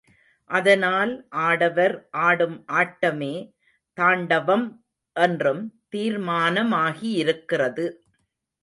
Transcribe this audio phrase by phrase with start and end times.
[0.49, 1.11] அதனால்
[1.29, 1.95] ஆடவர்
[2.21, 3.35] ஆடும் ஆட்டமே
[3.97, 4.67] தாண்டவம்
[5.15, 5.63] என்றும்
[5.95, 7.85] தீர்மானமாகியிருக்கிறது.